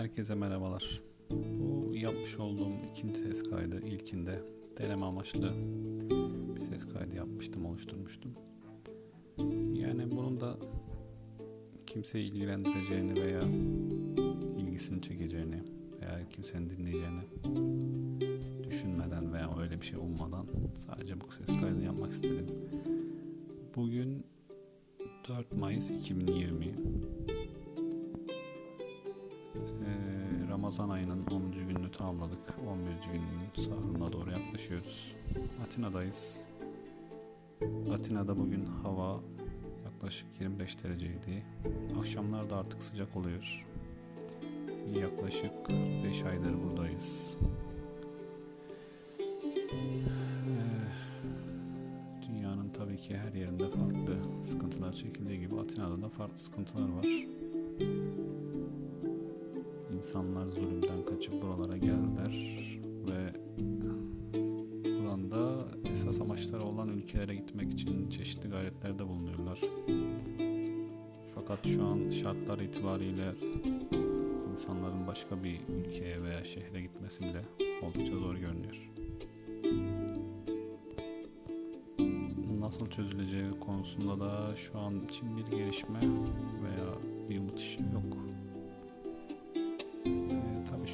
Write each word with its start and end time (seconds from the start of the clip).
Herkese 0.00 0.34
merhabalar. 0.34 1.00
Bu 1.30 1.96
yapmış 1.96 2.38
olduğum 2.38 2.72
ikinci 2.90 3.18
ses 3.18 3.42
kaydı 3.42 3.80
ilkinde 3.80 4.42
deneme 4.78 5.06
amaçlı 5.06 5.52
bir 6.54 6.60
ses 6.60 6.86
kaydı 6.92 7.16
yapmıştım, 7.16 7.66
oluşturmuştum. 7.66 8.34
Yani 9.74 10.10
bunun 10.10 10.40
da 10.40 10.56
kimseyi 11.86 12.30
ilgilendireceğini 12.30 13.22
veya 13.22 13.42
ilgisini 14.58 15.02
çekeceğini 15.02 15.62
veya 16.00 16.28
kimsenin 16.30 16.70
dinleyeceğini 16.70 17.22
düşünmeden 18.64 19.32
veya 19.32 19.50
öyle 19.60 19.80
bir 19.80 19.86
şey 19.86 19.98
ummadan 19.98 20.46
sadece 20.74 21.20
bu 21.20 21.32
ses 21.32 21.60
kaydını 21.60 21.84
yapmak 21.84 22.12
istedim. 22.12 22.46
Bugün 23.76 24.24
4 25.28 25.52
Mayıs 25.52 25.90
2020 25.90 26.74
Ramazan 30.70 30.88
ayının 30.88 31.26
10. 31.30 31.52
gününü 31.52 31.90
tamamladık. 31.90 32.54
11. 32.68 32.86
günün 33.12 33.66
sahuruna 33.66 34.12
doğru 34.12 34.30
yaklaşıyoruz. 34.30 35.16
Atina'dayız. 35.64 36.46
Atina'da 37.92 38.38
bugün 38.38 38.66
hava 38.66 39.20
yaklaşık 39.84 40.26
25 40.40 40.84
dereceydi. 40.84 41.44
Akşamlar 41.98 42.50
da 42.50 42.56
artık 42.56 42.82
sıcak 42.82 43.16
oluyor. 43.16 43.66
Yaklaşık 44.94 45.52
5 46.04 46.22
aydır 46.22 46.62
buradayız. 46.62 47.36
Ee, 49.18 49.74
Dünyanın 52.28 52.68
tabii 52.68 52.96
ki 52.96 53.16
her 53.16 53.32
yerinde 53.32 53.68
farklı 53.68 54.44
sıkıntılar 54.44 54.92
çekildiği 54.92 55.40
gibi 55.40 55.60
Atina'da 55.60 56.02
da 56.02 56.08
farklı 56.08 56.38
sıkıntılar 56.38 56.88
var. 56.88 57.06
İnsanlar 60.00 60.56
kaçıp 61.20 61.42
buralara 61.42 61.76
geldiler 61.76 62.68
ve 63.06 63.32
buranda 65.00 65.68
esas 65.90 66.20
amaçları 66.20 66.64
olan 66.64 66.88
ülkelere 66.88 67.34
gitmek 67.34 67.72
için 67.72 68.10
çeşitli 68.10 68.48
gayretlerde 68.48 69.08
bulunuyorlar. 69.08 69.60
Fakat 71.34 71.66
şu 71.66 71.84
an 71.84 72.10
şartlar 72.10 72.58
itibariyle 72.58 73.32
insanların 74.52 75.06
başka 75.06 75.44
bir 75.44 75.60
ülkeye 75.68 76.22
veya 76.22 76.44
şehre 76.44 76.80
gitmesi 76.80 77.24
bile 77.24 77.42
oldukça 77.82 78.16
zor 78.16 78.34
görünüyor. 78.34 78.90
Nasıl 82.60 82.90
çözüleceği 82.90 83.50
konusunda 83.60 84.20
da 84.20 84.56
şu 84.56 84.78
an 84.78 85.04
için 85.04 85.36
bir 85.36 85.56
gelişme 85.56 86.00
veya 86.62 86.94
bir 87.28 87.38
umut 87.38 87.78
yok. 87.92 88.29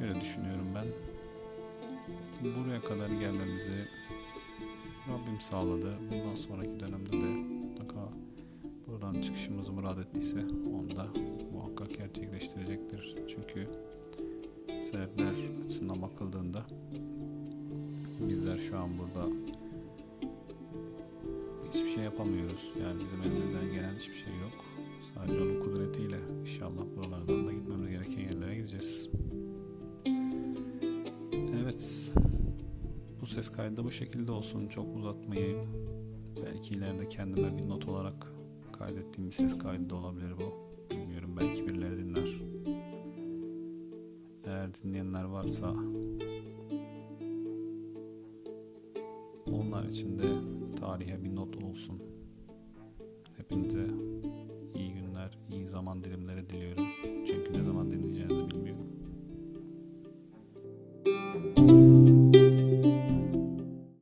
Şöyle 0.00 0.20
düşünüyorum 0.20 0.66
ben. 0.74 0.86
Buraya 2.44 2.80
kadar 2.80 3.08
gelmemizi 3.08 3.88
Rabbim 5.08 5.40
sağladı. 5.40 5.98
Bundan 6.10 6.34
sonraki 6.34 6.80
dönemde 6.80 7.12
de 7.12 7.26
mutlaka 7.26 8.08
buradan 8.86 9.20
çıkışımızı 9.20 9.72
murad 9.72 9.98
ettiyse 9.98 10.38
onu 10.74 10.96
da 10.96 11.06
muhakkak 11.52 11.94
gerçekleştirecektir. 11.94 13.16
Çünkü 13.28 13.68
sebepler 14.82 15.34
açısından 15.64 16.02
bakıldığında 16.02 16.66
bizler 18.20 18.58
şu 18.58 18.78
an 18.78 18.90
burada 18.98 19.28
hiçbir 21.72 21.88
şey 21.88 22.04
yapamıyoruz. 22.04 22.72
Yani 22.82 23.02
bizim 23.04 23.22
elimizden 23.22 23.72
gelen 23.72 23.94
hiçbir 23.94 24.16
şey 24.16 24.32
yok. 24.32 24.64
Sadece 25.14 25.42
onun 25.42 25.60
kudretiyle 25.60 26.18
inşallah 26.42 26.82
buralardan 26.96 27.46
da 27.46 27.52
gitmemiz 27.52 27.90
gereken 27.90 28.19
ses 33.30 33.48
kaydı 33.48 33.76
da 33.76 33.84
bu 33.84 33.90
şekilde 33.90 34.32
olsun. 34.32 34.68
Çok 34.68 34.96
uzatmayayım. 34.96 35.68
Belki 36.44 36.74
ileride 36.74 37.08
kendime 37.08 37.56
bir 37.56 37.68
not 37.68 37.88
olarak 37.88 38.32
kaydettiğim 38.78 39.30
bir 39.30 39.34
ses 39.34 39.58
kaydı 39.58 39.90
da 39.90 39.94
olabilir 39.94 40.32
bu. 40.36 40.70
Bilmiyorum. 40.90 41.36
Belki 41.40 41.68
birileri 41.68 41.98
dinler. 41.98 42.40
Eğer 44.44 44.74
dinleyenler 44.74 45.24
varsa 45.24 45.74
onlar 49.52 49.84
için 49.84 50.18
de 50.18 50.26
tarihe 50.80 51.24
bir 51.24 51.34
not 51.36 51.64
olsun. 51.64 52.02
Hepinize 53.36 53.86
iyi 54.74 54.92
günler, 54.92 55.38
iyi 55.50 55.68
zaman 55.68 56.04
dilimleri 56.04 56.50
diliyorum. 56.50 56.86